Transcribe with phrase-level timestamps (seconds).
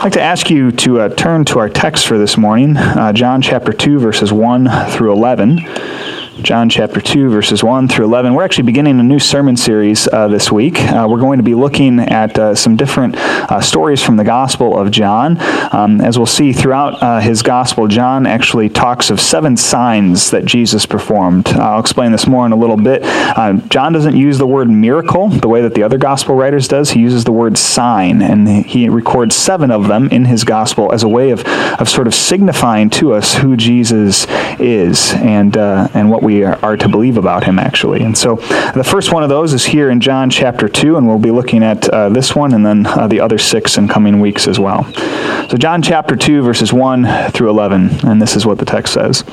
[0.00, 3.12] I'd like to ask you to uh, turn to our text for this morning, uh,
[3.12, 5.58] John chapter 2, verses 1 through 11.
[6.42, 8.34] John chapter 2, verses 1 through 11.
[8.34, 10.80] We're actually beginning a new sermon series uh, this week.
[10.80, 14.78] Uh, we're going to be looking at uh, some different uh, stories from the Gospel
[14.78, 15.36] of John.
[15.72, 20.44] Um, as we'll see throughout uh, his Gospel, John actually talks of seven signs that
[20.44, 21.48] Jesus performed.
[21.48, 23.02] I'll explain this more in a little bit.
[23.04, 26.90] Uh, John doesn't use the word miracle the way that the other Gospel writers does.
[26.90, 31.02] He uses the word sign, and he records seven of them in his Gospel as
[31.02, 31.44] a way of,
[31.78, 34.26] of sort of signifying to us who Jesus
[34.58, 38.02] is and, and what we we are, to believe about him, actually.
[38.02, 41.18] And so the first one of those is here in John chapter 2, and we'll
[41.18, 44.46] be looking at uh, this one and then uh, the other six in coming weeks
[44.46, 44.84] as well.
[45.50, 49.24] So, John chapter 2, verses 1 through 11, and this is what the text says.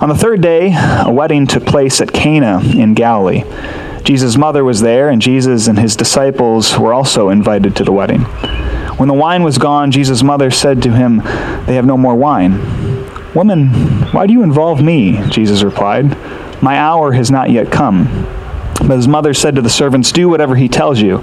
[0.00, 3.44] On the third day, a wedding took place at Cana in Galilee.
[4.02, 8.22] Jesus' mother was there, and Jesus and his disciples were also invited to the wedding.
[8.98, 11.18] When the wine was gone, Jesus' mother said to him,
[11.66, 12.85] They have no more wine.
[13.36, 13.68] Woman,
[14.12, 15.20] why do you involve me?
[15.28, 16.16] Jesus replied.
[16.62, 18.06] My hour has not yet come.
[18.80, 21.18] But his mother said to the servants, Do whatever he tells you.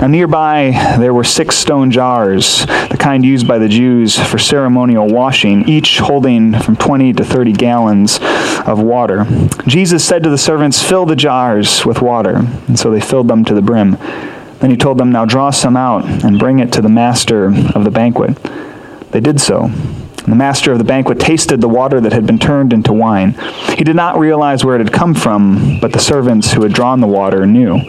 [0.00, 5.08] Now, nearby there were six stone jars, the kind used by the Jews for ceremonial
[5.08, 8.20] washing, each holding from 20 to 30 gallons
[8.64, 9.26] of water.
[9.66, 12.36] Jesus said to the servants, Fill the jars with water.
[12.68, 13.96] And so they filled them to the brim.
[14.60, 17.82] Then he told them, Now draw some out and bring it to the master of
[17.82, 18.36] the banquet.
[19.10, 19.72] They did so.
[20.28, 23.32] The master of the banquet tasted the water that had been turned into wine.
[23.78, 27.00] He did not realize where it had come from, but the servants who had drawn
[27.00, 27.80] the water knew.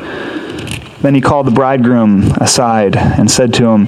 [1.01, 3.87] Then he called the bridegroom aside and said to him,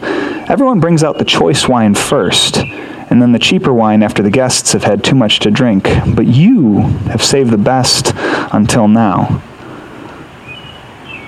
[0.49, 4.73] Everyone brings out the choice wine first, and then the cheaper wine after the guests
[4.73, 5.87] have had too much to drink.
[6.13, 8.11] But you have saved the best
[8.53, 9.41] until now.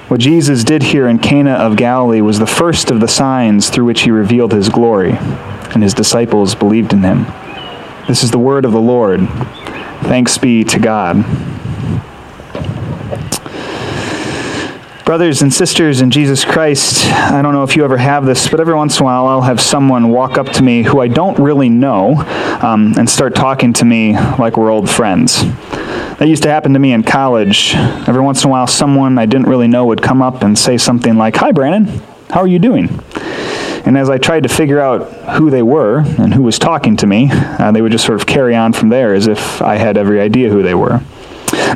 [0.10, 3.86] What Jesus did here in Cana of Galilee was the first of the signs through
[3.86, 5.18] which he revealed his glory
[5.74, 7.26] and his disciples believed in him.
[8.08, 9.22] This is the word of the Lord.
[10.04, 11.24] Thanks be to God.
[15.06, 18.60] Brothers and sisters in Jesus Christ, I don't know if you ever have this, but
[18.60, 21.38] every once in a while I'll have someone walk up to me who I don't
[21.40, 22.16] really know
[22.62, 25.44] um, and start talking to me like we're old friends.
[26.20, 27.76] That used to happen to me in college.
[27.76, 30.78] Every once in a while, someone I didn't really know would come up and say
[30.78, 32.88] something like, Hi, Brandon, how are you doing?
[33.86, 37.08] And as I tried to figure out who they were and who was talking to
[37.08, 39.98] me, uh, they would just sort of carry on from there as if I had
[39.98, 41.02] every idea who they were.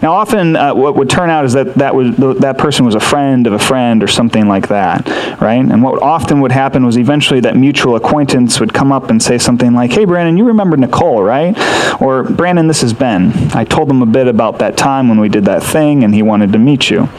[0.01, 2.99] Now, often uh, what would turn out is that that, was, that person was a
[2.99, 5.07] friend of a friend or something like that,
[5.41, 5.63] right?
[5.63, 9.37] And what often would happen was eventually that mutual acquaintance would come up and say
[9.37, 11.55] something like, Hey, Brandon, you remember Nicole, right?
[12.01, 13.31] Or, Brandon, this is Ben.
[13.55, 16.21] I told him a bit about that time when we did that thing and he
[16.21, 17.09] wanted to meet you.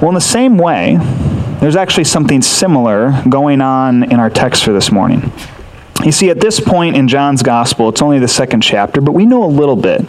[0.00, 0.98] Well, in the same way,
[1.66, 5.32] there's actually something similar going on in our text for this morning.
[6.04, 9.26] You see, at this point in John's gospel, it's only the second chapter, but we
[9.26, 10.06] know a little bit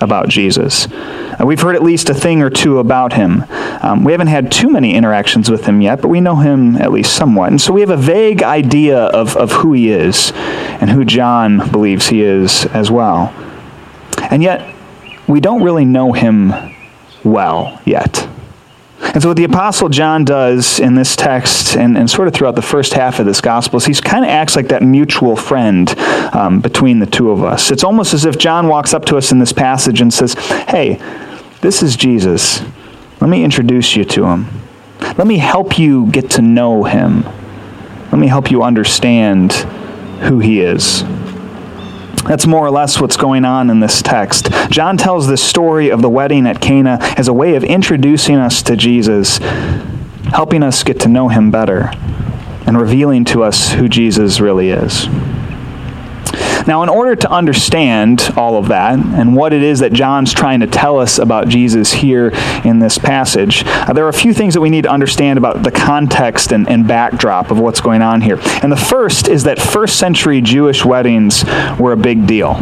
[0.00, 0.86] about Jesus.
[0.88, 3.44] Uh, we've heard at least a thing or two about him.
[3.82, 6.92] Um, we haven't had too many interactions with him yet, but we know him at
[6.92, 7.50] least somewhat.
[7.50, 11.72] And so we have a vague idea of, of who he is and who John
[11.72, 13.34] believes he is as well.
[14.30, 14.76] And yet,
[15.26, 16.52] we don't really know him
[17.24, 18.28] well yet.
[19.12, 22.54] And so, what the Apostle John does in this text and, and sort of throughout
[22.54, 25.90] the first half of this gospel is he kind of acts like that mutual friend
[26.32, 27.72] um, between the two of us.
[27.72, 30.34] It's almost as if John walks up to us in this passage and says,
[30.68, 30.94] Hey,
[31.60, 32.62] this is Jesus.
[33.20, 34.46] Let me introduce you to him.
[35.00, 37.24] Let me help you get to know him.
[38.12, 39.52] Let me help you understand
[40.22, 41.02] who he is.
[42.26, 44.50] That's more or less what's going on in this text.
[44.70, 48.62] John tells this story of the wedding at Cana as a way of introducing us
[48.64, 49.38] to Jesus,
[50.28, 51.90] helping us get to know him better,
[52.66, 55.06] and revealing to us who Jesus really is.
[56.66, 60.60] Now, in order to understand all of that and what it is that John's trying
[60.60, 62.30] to tell us about Jesus here
[62.64, 65.62] in this passage, uh, there are a few things that we need to understand about
[65.62, 68.38] the context and, and backdrop of what's going on here.
[68.62, 71.44] And the first is that first century Jewish weddings
[71.78, 72.54] were a big deal.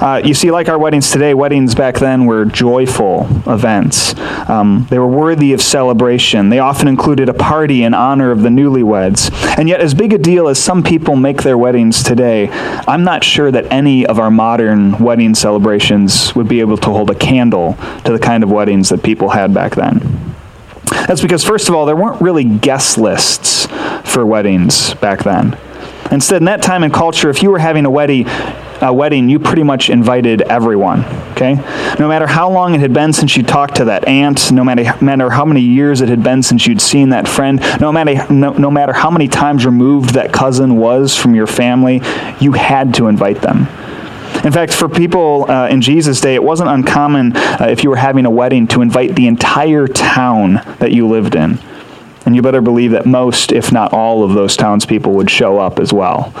[0.00, 4.18] Uh, you see, like our weddings today, weddings back then were joyful events.
[4.48, 6.48] Um, they were worthy of celebration.
[6.48, 9.30] They often included a party in honor of the newlyweds.
[9.58, 12.48] And yet, as big a deal as some people make their weddings today,
[12.88, 17.10] I'm not sure that any of our modern wedding celebrations would be able to hold
[17.10, 17.74] a candle
[18.06, 20.34] to the kind of weddings that people had back then.
[21.06, 23.66] That's because, first of all, there weren't really guest lists
[24.04, 25.58] for weddings back then.
[26.10, 28.26] Instead, in that time and culture, if you were having a wedding,
[28.82, 31.04] uh, wedding, you pretty much invited everyone.
[31.32, 31.54] Okay?
[31.98, 34.94] No matter how long it had been since you talked to that aunt, no matter,
[35.04, 38.52] matter how many years it had been since you'd seen that friend, no matter, no,
[38.52, 42.00] no matter how many times removed that cousin was from your family,
[42.40, 43.68] you had to invite them.
[44.44, 47.96] In fact, for people uh, in Jesus' day, it wasn't uncommon uh, if you were
[47.96, 51.58] having a wedding to invite the entire town that you lived in.
[52.24, 55.78] And you better believe that most, if not all, of those townspeople would show up
[55.78, 56.32] as well.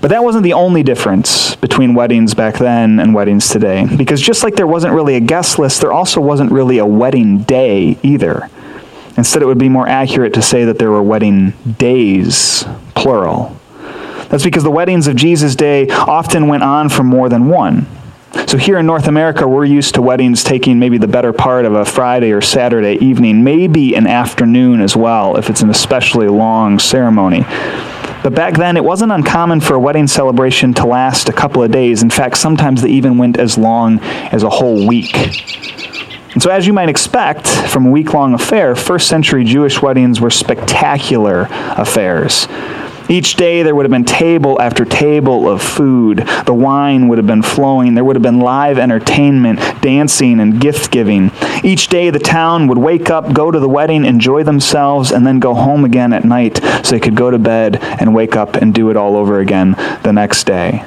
[0.00, 3.86] But that wasn't the only difference between weddings back then and weddings today.
[3.96, 7.42] Because just like there wasn't really a guest list, there also wasn't really a wedding
[7.42, 8.48] day either.
[9.16, 12.64] Instead, it would be more accurate to say that there were wedding days,
[12.94, 13.56] plural.
[14.28, 17.86] That's because the weddings of Jesus' day often went on for more than one.
[18.46, 21.74] So here in North America, we're used to weddings taking maybe the better part of
[21.74, 26.78] a Friday or Saturday evening, maybe an afternoon as well, if it's an especially long
[26.78, 27.44] ceremony.
[28.28, 31.70] But back then, it wasn't uncommon for a wedding celebration to last a couple of
[31.70, 32.02] days.
[32.02, 35.16] In fact, sometimes they even went as long as a whole week.
[36.34, 40.20] And so, as you might expect from a week long affair, first century Jewish weddings
[40.20, 42.46] were spectacular affairs.
[43.08, 46.18] Each day there would have been table after table of food.
[46.44, 47.94] The wine would have been flowing.
[47.94, 51.30] There would have been live entertainment, dancing, and gift giving.
[51.64, 55.40] Each day the town would wake up, go to the wedding, enjoy themselves, and then
[55.40, 58.74] go home again at night so they could go to bed and wake up and
[58.74, 59.72] do it all over again
[60.02, 60.84] the next day.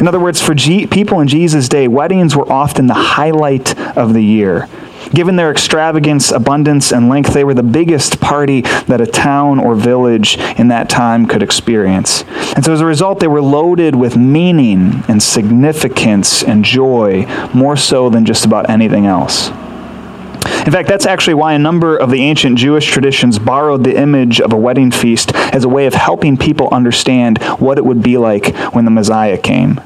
[0.00, 4.12] In other words, for G- people in Jesus' day, weddings were often the highlight of
[4.12, 4.68] the year.
[5.12, 9.74] Given their extravagance, abundance, and length, they were the biggest party that a town or
[9.74, 12.22] village in that time could experience.
[12.54, 17.76] And so as a result, they were loaded with meaning and significance and joy, more
[17.76, 19.50] so than just about anything else.
[20.66, 24.40] In fact, that's actually why a number of the ancient Jewish traditions borrowed the image
[24.40, 28.16] of a wedding feast as a way of helping people understand what it would be
[28.16, 29.80] like when the Messiah came.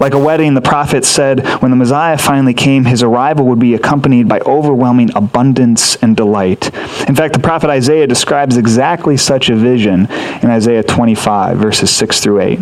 [0.00, 3.74] Like a wedding, the prophet said, when the Messiah finally came, his arrival would be
[3.74, 6.74] accompanied by overwhelming abundance and delight.
[7.06, 10.06] In fact, the prophet Isaiah describes exactly such a vision
[10.42, 12.60] in Isaiah 25, verses 6 through 8.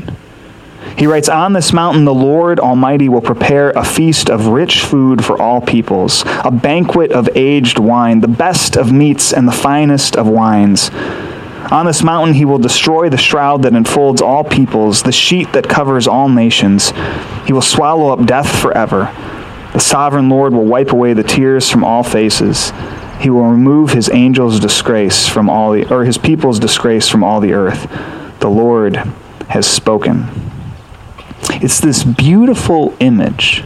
[0.97, 5.25] He writes, On this mountain the Lord Almighty will prepare a feast of rich food
[5.25, 10.17] for all peoples, a banquet of aged wine, the best of meats and the finest
[10.17, 10.91] of wines.
[11.71, 15.69] On this mountain he will destroy the shroud that enfolds all peoples, the sheet that
[15.69, 16.93] covers all nations.
[17.47, 19.13] He will swallow up death forever.
[19.75, 22.73] The sovereign Lord will wipe away the tears from all faces.
[23.21, 27.39] He will remove his angels' disgrace from all the or his people's disgrace from all
[27.39, 27.87] the earth.
[28.41, 28.97] The Lord
[29.49, 30.29] has spoken.
[31.51, 33.63] It's this beautiful image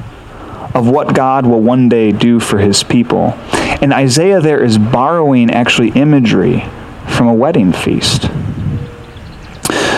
[0.75, 3.34] of what God will one day do for his people.
[3.81, 6.64] And Isaiah there is borrowing actually imagery
[7.08, 8.28] from a wedding feast.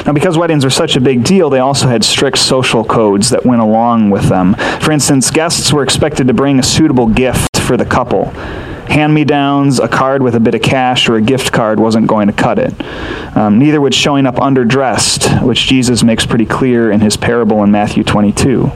[0.06, 3.46] Now, because weddings are such a big deal, they also had strict social codes that
[3.46, 4.54] went along with them.
[4.80, 8.26] For instance, guests were expected to bring a suitable gift for the couple.
[8.86, 12.06] Hand me downs, a card with a bit of cash, or a gift card wasn't
[12.06, 12.74] going to cut it.
[13.34, 17.70] Um, neither would showing up underdressed, which Jesus makes pretty clear in his parable in
[17.70, 18.70] Matthew 22.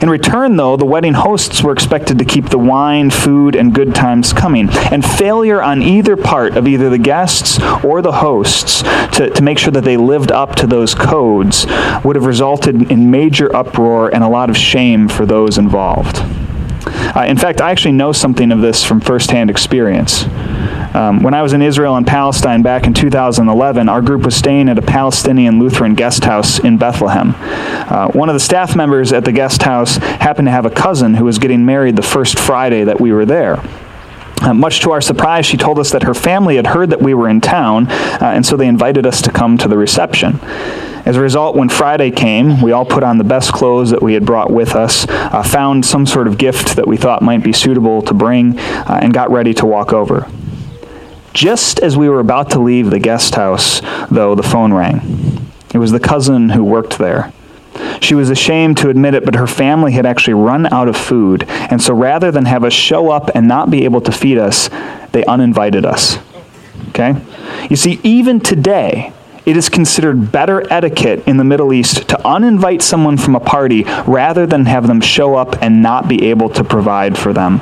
[0.00, 3.94] In return, though, the wedding hosts were expected to keep the wine, food, and good
[3.94, 4.70] times coming.
[4.90, 8.82] And failure on either part of either the guests or the hosts
[9.16, 11.66] to, to make sure that they lived up to those codes
[12.02, 16.20] would have resulted in major uproar and a lot of shame for those involved.
[17.14, 20.24] Uh, in fact, I actually know something of this from firsthand experience.
[20.94, 24.68] Um, when I was in Israel and Palestine back in 2011, our group was staying
[24.68, 27.34] at a Palestinian Lutheran guest house in Bethlehem.
[27.36, 31.14] Uh, one of the staff members at the guest house happened to have a cousin
[31.14, 33.62] who was getting married the first Friday that we were there.
[34.42, 37.14] Uh, much to our surprise, she told us that her family had heard that we
[37.14, 40.40] were in town, uh, and so they invited us to come to the reception.
[41.04, 44.14] As a result, when Friday came, we all put on the best clothes that we
[44.14, 47.52] had brought with us, uh, found some sort of gift that we thought might be
[47.52, 50.26] suitable to bring, uh, and got ready to walk over.
[51.32, 55.50] Just as we were about to leave the guest house, though, the phone rang.
[55.72, 57.32] It was the cousin who worked there.
[58.00, 61.44] She was ashamed to admit it, but her family had actually run out of food.
[61.48, 64.68] And so rather than have us show up and not be able to feed us,
[65.12, 66.18] they uninvited us.
[66.88, 67.14] Okay?
[67.68, 69.12] You see, even today,
[69.46, 73.84] it is considered better etiquette in the Middle East to uninvite someone from a party
[74.06, 77.60] rather than have them show up and not be able to provide for them.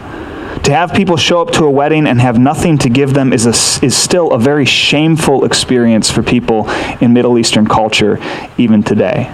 [0.64, 3.46] To have people show up to a wedding and have nothing to give them is,
[3.46, 6.68] a, is still a very shameful experience for people
[7.00, 8.18] in Middle Eastern culture,
[8.58, 9.32] even today.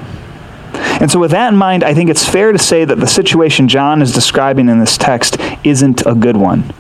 [1.01, 3.69] And so, with that in mind, I think it's fair to say that the situation
[3.69, 6.73] John is describing in this text isn't a good one.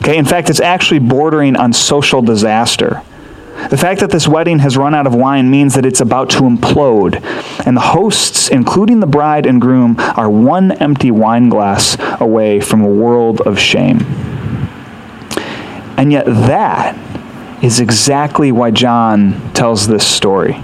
[0.00, 3.02] Okay, in fact, it's actually bordering on social disaster.
[3.70, 6.42] The fact that this wedding has run out of wine means that it's about to
[6.42, 7.22] implode,
[7.66, 12.82] and the hosts, including the bride and groom, are one empty wine glass away from
[12.82, 13.98] a world of shame.
[15.98, 16.96] And yet, that
[17.62, 20.62] is exactly why John tells this story.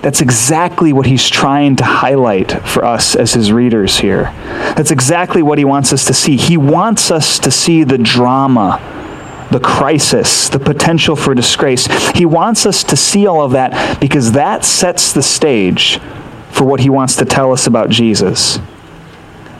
[0.00, 4.32] That's exactly what he's trying to highlight for us as his readers here.
[4.76, 6.36] That's exactly what he wants us to see.
[6.36, 8.80] He wants us to see the drama,
[9.50, 11.86] the crisis, the potential for disgrace.
[12.14, 15.98] He wants us to see all of that because that sets the stage
[16.50, 18.58] for what he wants to tell us about Jesus.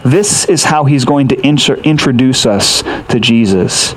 [0.04, 3.94] This is how he's going to introduce us to Jesus.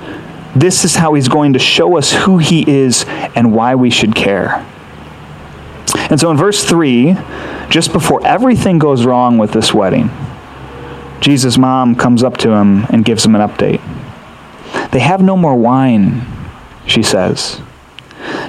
[0.56, 3.06] This is how he's going to show us who he is
[3.36, 4.66] and why we should care.
[6.10, 7.16] And so in verse 3,
[7.70, 10.10] just before everything goes wrong with this wedding,
[11.22, 13.82] Jesus' mom comes up to him and gives him an update.
[14.92, 16.26] They have no more wine,
[16.86, 17.62] she says.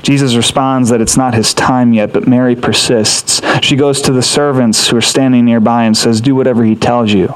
[0.03, 3.41] Jesus responds that it's not his time yet, but Mary persists.
[3.63, 7.13] She goes to the servants who are standing nearby and says, Do whatever he tells
[7.13, 7.35] you.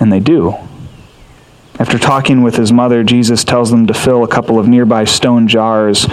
[0.00, 0.56] And they do.
[1.78, 5.48] After talking with his mother, Jesus tells them to fill a couple of nearby stone
[5.48, 6.06] jars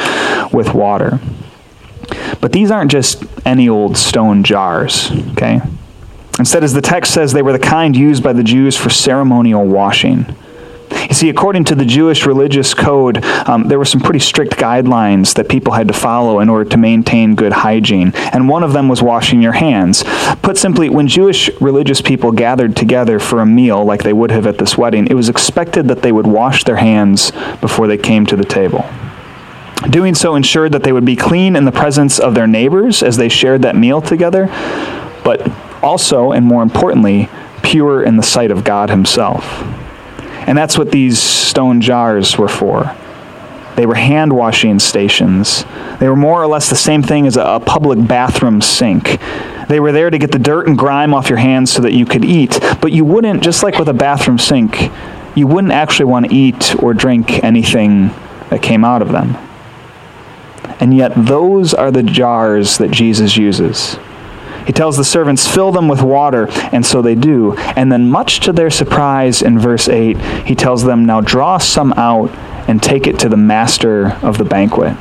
[0.52, 1.20] with water.
[2.40, 5.60] But these aren't just any old stone jars, okay?
[6.40, 9.66] Instead, as the text says, they were the kind used by the Jews for ceremonial
[9.66, 10.36] washing.
[10.92, 15.34] You see, according to the Jewish religious code, um, there were some pretty strict guidelines
[15.36, 18.12] that people had to follow in order to maintain good hygiene.
[18.16, 20.04] And one of them was washing your hands.
[20.42, 24.48] Put simply, when Jewish religious people gathered together for a meal, like they would have
[24.48, 28.26] at this wedding, it was expected that they would wash their hands before they came
[28.26, 28.86] to the table.
[29.90, 33.16] Doing so ensured that they would be clean in the presence of their neighbors as
[33.18, 34.48] they shared that meal together,
[35.24, 35.50] but
[35.84, 37.30] also, and more importantly,
[37.62, 39.64] pure in the sight of God Himself.
[40.48, 42.96] And that's what these stone jars were for.
[43.76, 45.64] They were hand washing stations.
[46.00, 49.20] They were more or less the same thing as a public bathroom sink.
[49.68, 52.06] They were there to get the dirt and grime off your hands so that you
[52.06, 52.58] could eat.
[52.82, 54.92] But you wouldn't, just like with a bathroom sink,
[55.36, 58.08] you wouldn't actually want to eat or drink anything
[58.50, 59.36] that came out of them.
[60.80, 63.98] And yet, those are the jars that Jesus uses.
[64.68, 67.56] He tells the servants, fill them with water, and so they do.
[67.56, 71.94] And then, much to their surprise, in verse 8, he tells them, now draw some
[71.94, 72.30] out
[72.68, 74.96] and take it to the master of the banquet.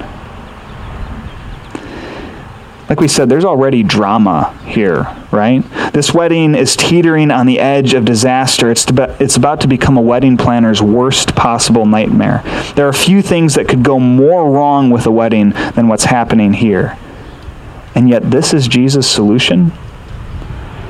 [2.88, 5.64] Like we said, there's already drama here, right?
[5.92, 8.70] This wedding is teetering on the edge of disaster.
[8.70, 12.42] It's, to it's about to become a wedding planner's worst possible nightmare.
[12.76, 16.52] There are few things that could go more wrong with a wedding than what's happening
[16.52, 16.96] here.
[17.96, 19.72] And yet, this is Jesus' solution.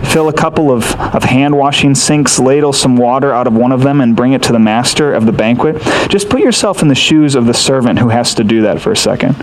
[0.04, 3.82] Fill a couple of, of hand washing sinks, ladle some water out of one of
[3.82, 5.80] them, and bring it to the master of the banquet.
[6.10, 8.90] Just put yourself in the shoes of the servant who has to do that for
[8.90, 9.36] a second.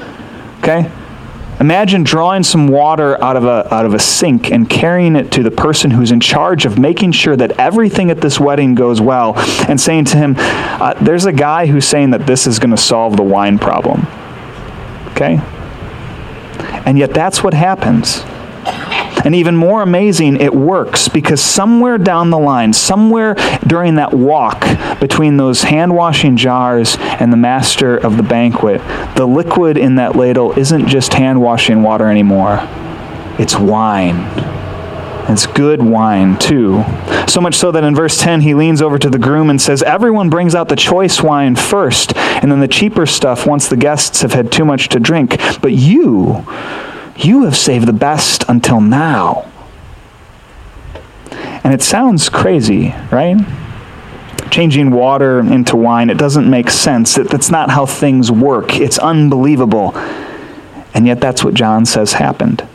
[0.60, 0.92] Okay?
[1.60, 5.44] Imagine drawing some water out of, a, out of a sink and carrying it to
[5.44, 9.36] the person who's in charge of making sure that everything at this wedding goes well
[9.70, 12.78] and saying to him, uh, There's a guy who's saying that this is going to
[12.78, 14.06] solve the wine problem.
[15.12, 15.40] Okay?
[16.86, 18.24] And yet that's what happens.
[19.26, 24.66] And even more amazing, it works because somewhere down the line, somewhere during that walk
[25.00, 28.82] between those hand washing jars and the master of the banquet,
[29.16, 32.60] the liquid in that ladle isn't just hand washing water anymore,
[33.40, 34.18] it's wine.
[35.30, 36.84] It's good wine, too.
[37.28, 39.82] So much so that in verse 10, he leans over to the groom and says,
[39.82, 44.22] Everyone brings out the choice wine first, and then the cheaper stuff once the guests
[44.22, 45.38] have had too much to drink.
[45.62, 46.46] But you,
[47.16, 49.50] you have saved the best until now.
[51.64, 53.38] And it sounds crazy, right?
[54.52, 57.16] Changing water into wine, it doesn't make sense.
[57.16, 58.76] That's not how things work.
[58.76, 59.96] It's unbelievable.
[60.94, 62.68] And yet, that's what John says happened.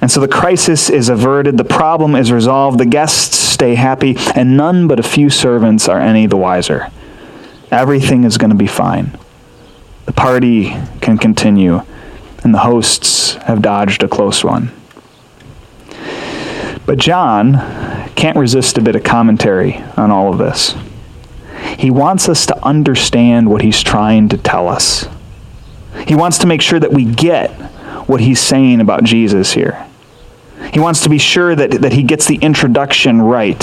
[0.00, 4.56] And so the crisis is averted, the problem is resolved, the guests stay happy, and
[4.56, 6.90] none but a few servants are any the wiser.
[7.70, 9.18] Everything is going to be fine.
[10.06, 11.82] The party can continue
[12.42, 14.72] and the hosts have dodged a close one.
[16.86, 17.54] But John
[18.16, 20.74] can't resist a bit of commentary on all of this.
[21.78, 25.06] He wants us to understand what he's trying to tell us.
[26.06, 27.50] He wants to make sure that we get
[28.08, 29.86] what he's saying about Jesus here.
[30.72, 33.60] He wants to be sure that, that he gets the introduction right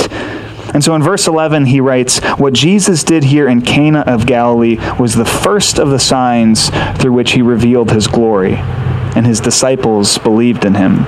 [0.73, 4.77] and so in verse 11, he writes, What Jesus did here in Cana of Galilee
[4.99, 10.17] was the first of the signs through which he revealed his glory, and his disciples
[10.17, 11.05] believed in him.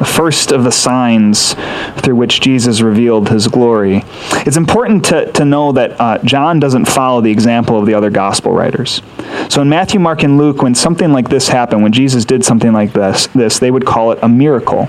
[0.00, 1.54] The first of the signs
[2.00, 4.02] through which Jesus revealed his glory.
[4.46, 8.08] It's important to, to know that uh, John doesn't follow the example of the other
[8.08, 9.02] gospel writers.
[9.50, 12.72] So in Matthew, Mark, and Luke, when something like this happened, when Jesus did something
[12.72, 14.88] like this, this they would call it a miracle.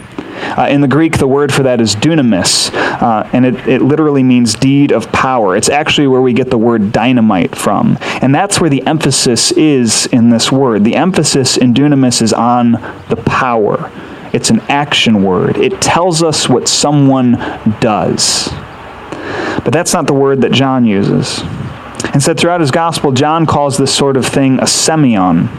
[0.57, 4.23] Uh, in the Greek, the word for that is dunamis, uh, and it, it literally
[4.23, 5.57] means deed of power.
[5.57, 7.97] It's actually where we get the word dynamite from.
[8.21, 10.85] And that's where the emphasis is in this word.
[10.85, 12.71] The emphasis in dunamis is on
[13.09, 13.91] the power.
[14.33, 15.57] It's an action word.
[15.57, 17.33] It tells us what someone
[17.79, 18.49] does.
[19.63, 21.41] But that's not the word that John uses.
[22.13, 25.49] Instead, throughout his gospel, John calls this sort of thing a semeion,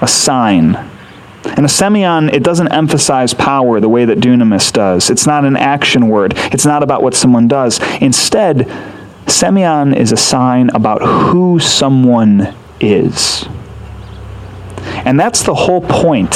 [0.00, 0.76] a sign.
[1.44, 5.10] And a semeion, it doesn't emphasize power the way that dunamis does.
[5.10, 6.34] It's not an action word.
[6.36, 7.80] It's not about what someone does.
[8.00, 8.68] Instead,
[9.26, 13.46] semeion is a sign about who someone is.
[15.04, 16.32] And that's the whole point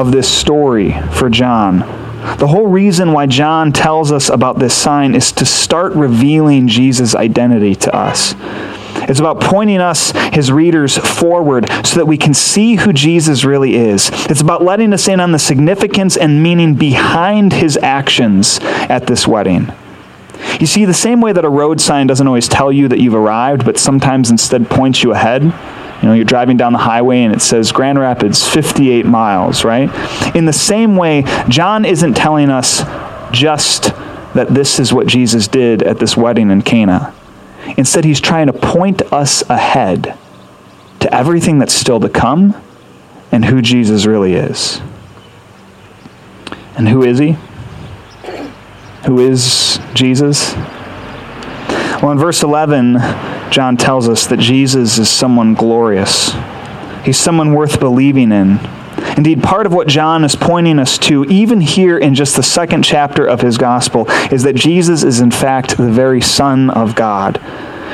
[0.00, 1.80] of this story for John.
[2.38, 7.14] The whole reason why John tells us about this sign is to start revealing Jesus'
[7.14, 8.34] identity to us.
[9.08, 13.74] It's about pointing us, his readers, forward so that we can see who Jesus really
[13.74, 14.10] is.
[14.30, 19.28] It's about letting us in on the significance and meaning behind his actions at this
[19.28, 19.70] wedding.
[20.58, 23.14] You see, the same way that a road sign doesn't always tell you that you've
[23.14, 25.42] arrived, but sometimes instead points you ahead,
[26.02, 29.90] you know, you're driving down the highway and it says Grand Rapids 58 miles, right?
[30.34, 32.82] In the same way, John isn't telling us
[33.32, 33.92] just
[34.34, 37.14] that this is what Jesus did at this wedding in Cana.
[37.76, 40.16] Instead, he's trying to point us ahead
[41.00, 42.54] to everything that's still to come
[43.30, 44.80] and who Jesus really is.
[46.76, 47.36] And who is he?
[49.06, 50.54] Who is Jesus?
[52.02, 52.96] Well, in verse 11,
[53.50, 56.32] John tells us that Jesus is someone glorious.
[57.04, 58.60] He's someone worth believing in.
[59.16, 62.82] Indeed, part of what John is pointing us to, even here in just the second
[62.84, 67.40] chapter of his gospel, is that Jesus is in fact the very Son of God.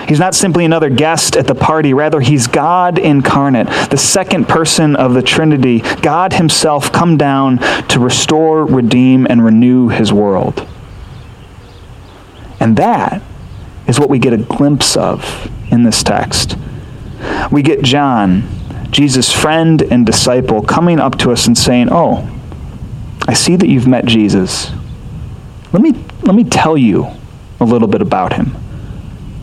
[0.08, 1.92] He's not simply another guest at the party.
[1.92, 7.58] Rather, he's God incarnate, the second person of the Trinity, God himself come down
[7.88, 10.66] to restore, redeem, and renew his world.
[12.60, 13.22] And that
[13.86, 16.56] is what we get a glimpse of in this text.
[17.50, 18.48] We get John,
[18.90, 22.28] Jesus' friend and disciple, coming up to us and saying, Oh,
[23.28, 24.70] I see that you've met Jesus.
[25.72, 27.08] Let me, let me tell you
[27.60, 28.56] a little bit about him.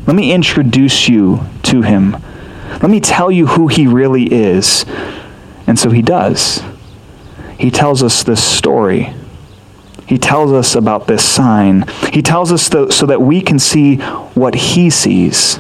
[0.08, 2.12] Let me introduce you to him.
[2.82, 4.86] Let me tell you who he really is.
[5.68, 6.62] And so he does.
[7.58, 9.14] He tells us this story
[10.14, 11.86] he tells us about this sign.
[12.12, 15.60] He tells us so that we can see what he sees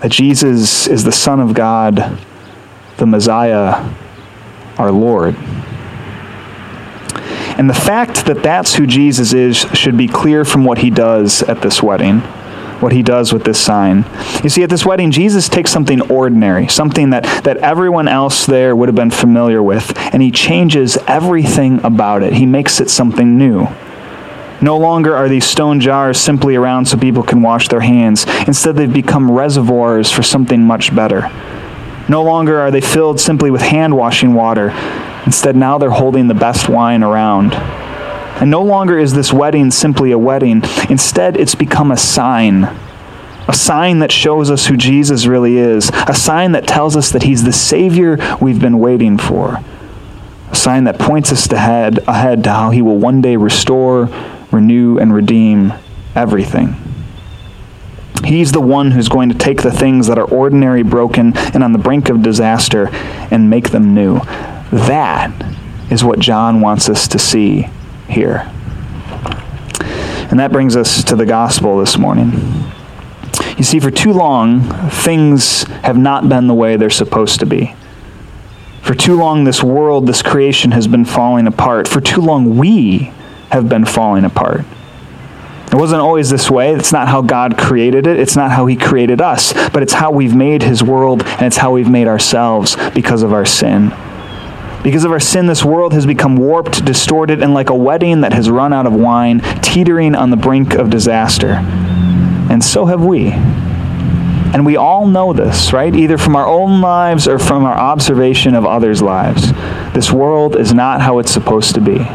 [0.00, 2.20] that Jesus is the Son of God,
[2.98, 3.92] the Messiah,
[4.78, 5.34] our Lord.
[7.58, 11.42] And the fact that that's who Jesus is should be clear from what he does
[11.42, 12.22] at this wedding
[12.84, 14.04] what he does with this sign.
[14.44, 18.76] You see, at this wedding, Jesus takes something ordinary, something that, that everyone else there
[18.76, 22.34] would have been familiar with, and he changes everything about it.
[22.34, 23.66] He makes it something new.
[24.60, 28.26] No longer are these stone jars simply around so people can wash their hands.
[28.46, 31.30] Instead, they've become reservoirs for something much better.
[32.06, 34.70] No longer are they filled simply with hand washing water.
[35.24, 37.52] Instead, now they're holding the best wine around.
[38.40, 40.62] And no longer is this wedding simply a wedding.
[40.90, 42.64] Instead, it's become a sign.
[43.46, 45.90] A sign that shows us who Jesus really is.
[46.08, 49.62] A sign that tells us that he's the Savior we've been waiting for.
[50.50, 54.08] A sign that points us ahead, ahead to how he will one day restore,
[54.50, 55.72] renew, and redeem
[56.14, 56.74] everything.
[58.24, 61.72] He's the one who's going to take the things that are ordinary, broken, and on
[61.72, 62.88] the brink of disaster
[63.30, 64.20] and make them new.
[64.72, 65.30] That
[65.90, 67.68] is what John wants us to see
[68.14, 68.50] here.
[70.30, 72.32] And that brings us to the gospel this morning.
[73.58, 77.74] You see, for too long, things have not been the way they're supposed to be.
[78.82, 81.88] For too long, this world, this creation has been falling apart.
[81.88, 83.12] For too long, we
[83.50, 84.64] have been falling apart.
[85.72, 86.74] It wasn't always this way.
[86.74, 88.18] It's not how God created it.
[88.18, 89.52] It's not how He created us.
[89.70, 93.32] But it's how we've made His world, and it's how we've made ourselves because of
[93.32, 93.92] our sin.
[94.84, 98.34] Because of our sin, this world has become warped, distorted, and like a wedding that
[98.34, 101.52] has run out of wine, teetering on the brink of disaster.
[102.50, 103.30] And so have we.
[103.32, 105.94] And we all know this, right?
[105.94, 109.52] Either from our own lives or from our observation of others' lives.
[109.94, 112.06] This world is not how it's supposed to be.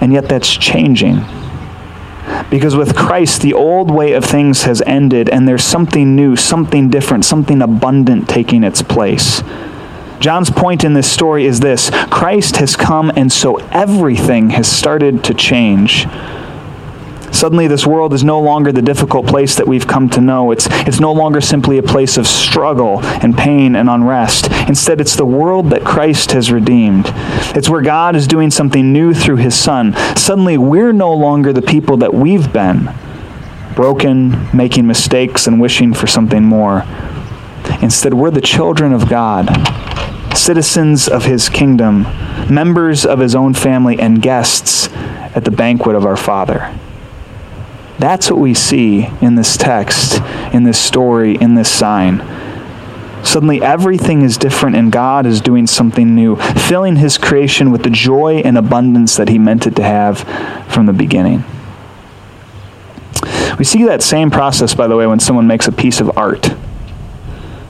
[0.00, 1.20] And yet that's changing.
[2.48, 6.88] Because with Christ, the old way of things has ended, and there's something new, something
[6.88, 9.42] different, something abundant taking its place.
[10.20, 15.24] John's point in this story is this Christ has come, and so everything has started
[15.24, 16.06] to change.
[17.32, 20.52] Suddenly, this world is no longer the difficult place that we've come to know.
[20.52, 24.50] It's, it's no longer simply a place of struggle and pain and unrest.
[24.68, 27.06] Instead, it's the world that Christ has redeemed.
[27.54, 29.94] It's where God is doing something new through his Son.
[30.16, 32.88] Suddenly, we're no longer the people that we've been
[33.74, 36.84] broken, making mistakes, and wishing for something more.
[37.82, 39.48] Instead, we're the children of God,
[40.36, 42.02] citizens of his kingdom,
[42.52, 44.88] members of his own family, and guests
[45.34, 46.76] at the banquet of our Father.
[47.98, 50.20] That's what we see in this text,
[50.52, 52.18] in this story, in this sign.
[53.24, 57.90] Suddenly, everything is different, and God is doing something new, filling His creation with the
[57.90, 60.20] joy and abundance that He meant it to have
[60.68, 61.44] from the beginning.
[63.58, 66.54] We see that same process, by the way, when someone makes a piece of art.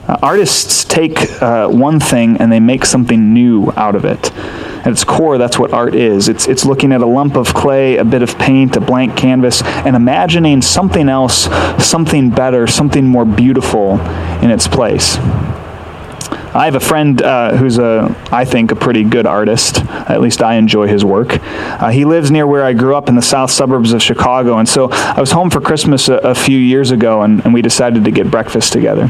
[0.07, 4.31] Uh, artists take uh, one thing and they make something new out of it.
[4.33, 6.29] At its core, that's what art is.
[6.29, 9.61] It's, it's looking at a lump of clay, a bit of paint, a blank canvas,
[9.63, 11.49] and imagining something else,
[11.83, 13.99] something better, something more beautiful
[14.41, 15.17] in its place.
[15.17, 19.83] I have a friend uh, who's a, I think, a pretty good artist.
[19.85, 21.37] At least I enjoy his work.
[21.43, 24.67] Uh, he lives near where I grew up in the south suburbs of Chicago, and
[24.67, 28.05] so I was home for Christmas a, a few years ago, and, and we decided
[28.05, 29.09] to get breakfast together.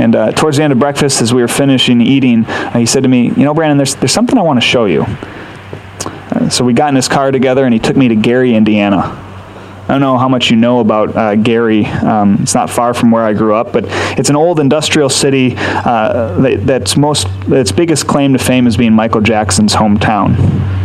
[0.00, 3.02] And uh, towards the end of breakfast, as we were finishing eating, uh, he said
[3.02, 5.02] to me, You know, Brandon, there's, there's something I want to show you.
[5.02, 8.98] Uh, so we got in his car together, and he took me to Gary, Indiana.
[8.98, 11.84] I don't know how much you know about uh, Gary.
[11.84, 13.84] Um, it's not far from where I grew up, but
[14.18, 18.78] it's an old industrial city uh, that, that's most its biggest claim to fame is
[18.78, 20.79] being Michael Jackson's hometown.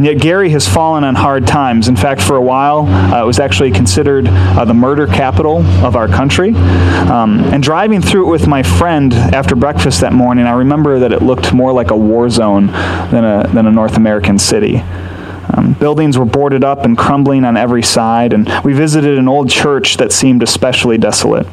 [0.00, 1.86] And yet, Gary has fallen on hard times.
[1.86, 5.94] In fact, for a while, uh, it was actually considered uh, the murder capital of
[5.94, 6.54] our country.
[6.54, 11.12] Um, and driving through it with my friend after breakfast that morning, I remember that
[11.12, 14.78] it looked more like a war zone than a, than a North American city.
[14.78, 19.50] Um, buildings were boarded up and crumbling on every side, and we visited an old
[19.50, 21.46] church that seemed especially desolate.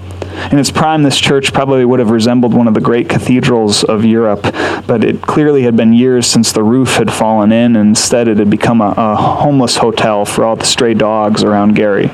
[0.52, 4.06] In its prime, this church probably would have resembled one of the great cathedrals of
[4.06, 4.44] Europe,
[4.86, 8.38] but it clearly had been years since the roof had fallen in, and instead it
[8.38, 12.12] had become a, a homeless hotel for all the stray dogs around Gary.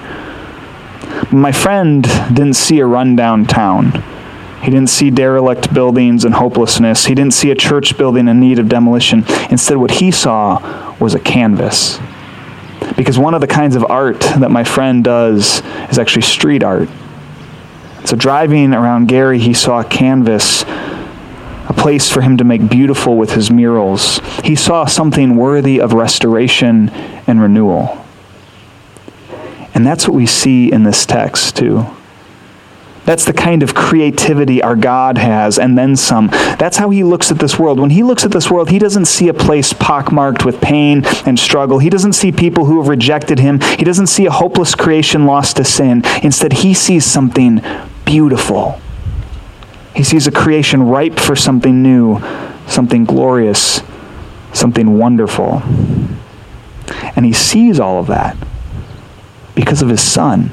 [1.32, 4.04] My friend didn't see a rundown town.
[4.64, 7.06] He didn't see derelict buildings and hopelessness.
[7.06, 9.26] He didn't see a church building in need of demolition.
[9.50, 12.00] Instead, what he saw was a canvas.
[12.96, 16.88] Because one of the kinds of art that my friend does is actually street art.
[18.06, 23.32] So, driving around Gary, he saw canvas, a place for him to make beautiful with
[23.32, 24.20] his murals.
[24.44, 26.90] He saw something worthy of restoration
[27.28, 28.06] and renewal.
[29.74, 31.86] And that's what we see in this text, too.
[33.06, 36.28] That's the kind of creativity our God has, and then some.
[36.28, 37.80] That's how he looks at this world.
[37.80, 41.38] When he looks at this world, he doesn't see a place pockmarked with pain and
[41.38, 41.80] struggle.
[41.80, 43.60] He doesn't see people who have rejected him.
[43.60, 46.04] He doesn't see a hopeless creation lost to sin.
[46.22, 47.62] Instead, he sees something
[48.06, 48.80] beautiful.
[49.96, 52.20] He sees a creation ripe for something new,
[52.68, 53.82] something glorious,
[54.54, 55.62] something wonderful.
[57.16, 58.36] And he sees all of that
[59.56, 60.52] because of his son.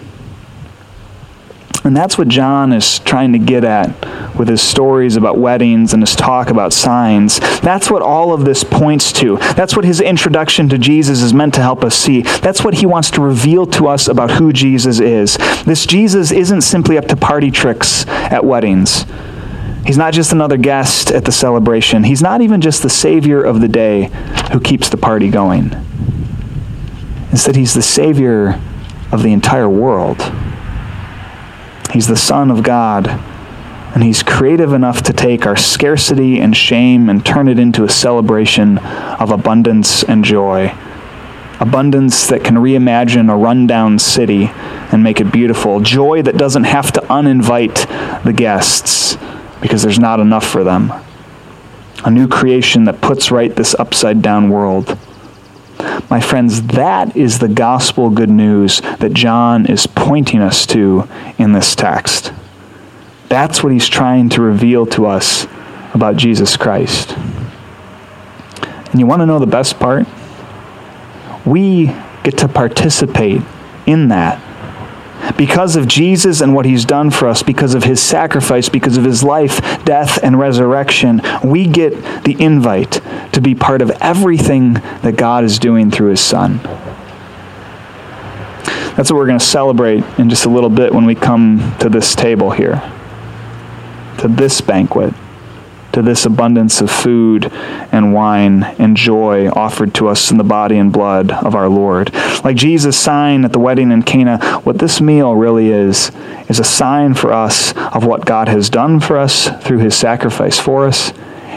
[1.82, 3.88] And that's what John is trying to get at
[4.36, 7.40] with his stories about weddings and his talk about signs.
[7.60, 9.38] That's what all of this points to.
[9.54, 12.22] That's what his introduction to Jesus is meant to help us see.
[12.22, 15.38] That's what he wants to reveal to us about who Jesus is.
[15.64, 19.06] This Jesus isn't simply up to party tricks at weddings.
[19.86, 22.04] He's not just another guest at the celebration.
[22.04, 24.10] He's not even just the Savior of the day
[24.52, 25.72] who keeps the party going.
[27.30, 28.60] Instead, he's the Savior
[29.10, 30.20] of the entire world.
[31.92, 37.08] He's the Son of God, and He's creative enough to take our scarcity and shame
[37.08, 40.72] and turn it into a celebration of abundance and joy.
[41.58, 44.50] Abundance that can reimagine a rundown city
[44.92, 45.80] and make it beautiful.
[45.80, 49.18] Joy that doesn't have to uninvite the guests
[49.60, 50.92] because there's not enough for them.
[52.04, 54.96] A new creation that puts right this upside down world.
[56.10, 61.52] My friends, that is the gospel good news that John is pointing us to in
[61.52, 62.32] this text.
[63.28, 65.46] That's what he's trying to reveal to us
[65.94, 67.16] about Jesus Christ.
[68.90, 70.06] And you want to know the best part?
[71.46, 71.86] We
[72.24, 73.40] get to participate
[73.86, 74.49] in that
[75.36, 79.04] because of Jesus and what he's done for us, because of his sacrifice, because of
[79.04, 81.92] his life, death, and resurrection, we get
[82.24, 83.00] the invite
[83.32, 86.60] to be part of everything that God is doing through his Son.
[88.96, 91.88] That's what we're going to celebrate in just a little bit when we come to
[91.88, 92.82] this table here,
[94.18, 95.14] to this banquet.
[95.92, 97.50] To this abundance of food
[97.92, 102.12] and wine and joy offered to us in the body and blood of our Lord.
[102.44, 106.12] Like Jesus' sign at the wedding in Cana, what this meal really is,
[106.48, 110.58] is a sign for us of what God has done for us through his sacrifice
[110.58, 111.12] for us,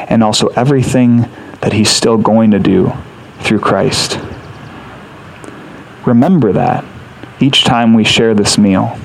[0.10, 1.30] and also everything
[1.62, 2.92] that he's still going to do
[3.40, 4.20] through Christ.
[6.06, 6.84] Remember that
[7.40, 8.98] each time we share this meal.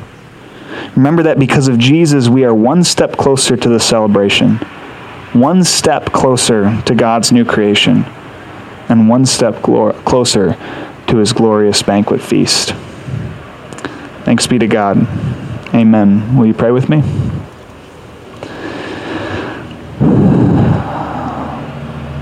[0.96, 4.58] Remember that because of Jesus, we are one step closer to the celebration
[5.40, 8.04] one step closer to God's new creation
[8.88, 10.56] and one step glor- closer
[11.08, 12.72] to his glorious banquet feast.
[14.24, 14.98] Thanks be to God.
[15.74, 16.36] Amen.
[16.36, 17.02] Will you pray with me?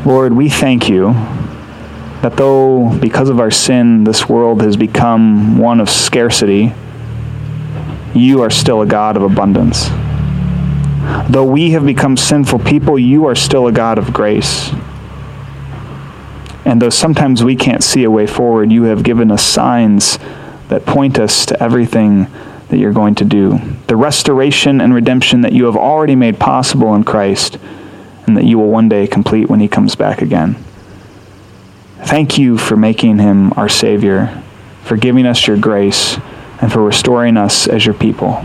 [0.05, 1.15] Lord, we thank you
[2.23, 6.73] that though because of our sin this world has become one of scarcity,
[8.15, 9.89] you are still a God of abundance.
[11.29, 14.71] Though we have become sinful people, you are still a God of grace.
[16.65, 20.19] And though sometimes we can't see a way forward, you have given us signs
[20.69, 22.27] that point us to everything
[22.69, 23.61] that you're going to do.
[23.87, 27.59] The restoration and redemption that you have already made possible in Christ,
[28.27, 30.57] and that you will one day complete when he comes back again.
[32.03, 34.43] Thank you for making him our Savior,
[34.83, 36.19] for giving us your grace,
[36.61, 38.45] and for restoring us as your people.